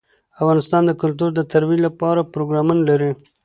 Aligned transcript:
افغانستان 0.41 0.81
د 0.85 0.91
کلتور 1.01 1.29
د 1.35 1.41
ترویج 1.51 1.79
لپاره 1.87 2.29
پروګرامونه 2.33 2.81
لري. 2.89 3.11